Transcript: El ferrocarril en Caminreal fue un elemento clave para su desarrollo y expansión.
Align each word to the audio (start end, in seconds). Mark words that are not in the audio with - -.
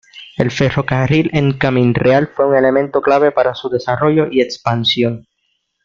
El 0.35 0.49
ferrocarril 0.49 1.29
en 1.31 1.59
Caminreal 1.59 2.27
fue 2.35 2.47
un 2.47 2.55
elemento 2.55 3.03
clave 3.03 3.31
para 3.31 3.53
su 3.53 3.69
desarrollo 3.69 4.25
y 4.31 4.41
expansión. 4.41 5.27